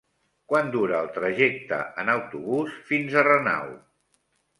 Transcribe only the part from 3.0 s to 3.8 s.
a Renau?